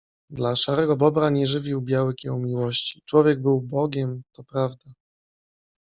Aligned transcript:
Dla 0.29 0.55
Szarego 0.55 0.97
Bobra 0.97 1.29
nie 1.29 1.47
żywił 1.47 1.81
Biały 1.81 2.13
kieł 2.15 2.39
miłości. 2.39 3.01
Człowiek 3.05 3.41
był 3.41 3.61
bogiem, 3.61 4.21
to 4.33 4.43
prawda 4.43 4.91